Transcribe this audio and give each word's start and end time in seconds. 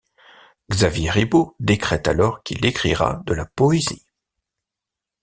Xavier 0.71 1.11
Ribot 1.11 1.55
décrète 1.59 2.07
alors 2.07 2.41
qu’il 2.41 2.65
écrira 2.65 3.21
de 3.27 3.35
la 3.35 3.45
poésie. 3.45 4.07